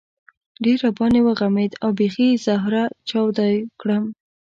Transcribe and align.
ډېر 0.63 0.77
را 0.85 0.91
باندې 0.97 1.19
وغمېد 1.23 1.71
او 1.83 1.89
بېخي 1.99 2.27
زهره 2.45 2.83
چاودی 3.09 3.55
کړم. 3.81 4.03